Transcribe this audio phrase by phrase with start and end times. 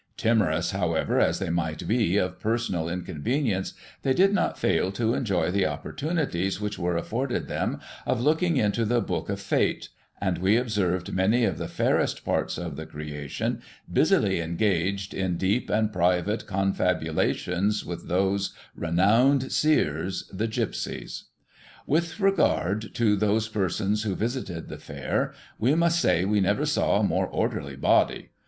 [0.17, 5.51] Timorous, however, as they might be, of personal inconvenience, they did not fail to enjoy
[5.51, 10.57] the opportunities which were afforded them of looking into the book of fate; and we
[10.57, 13.61] observed many of the fairest parts of the creation
[13.93, 21.25] busily engaged in deep and private confabulations with those renowned seers, the gypsies.
[21.85, 26.99] "With regard to those persons who visited the fair, we must say we never saw
[27.01, 28.29] a more orderly body.